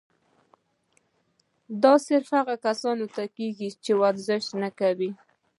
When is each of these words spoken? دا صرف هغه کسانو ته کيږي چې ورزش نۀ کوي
دا 1.83 1.93
صرف 2.07 2.29
هغه 2.39 2.55
کسانو 2.65 3.05
ته 3.15 3.23
کيږي 3.35 3.69
چې 3.83 3.91
ورزش 4.01 4.43
نۀ 4.61 4.69
کوي 4.79 5.09